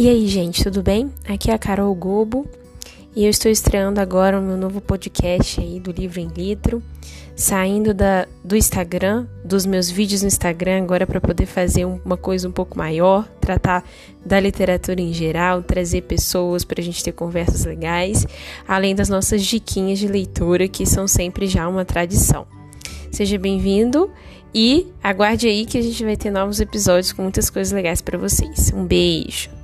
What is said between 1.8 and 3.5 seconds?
Gobo e eu